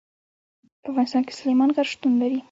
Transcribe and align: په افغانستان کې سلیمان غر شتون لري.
په 0.81 0.87
افغانستان 0.91 1.21
کې 1.27 1.33
سلیمان 1.39 1.69
غر 1.75 1.87
شتون 1.91 2.13
لري. 2.21 2.39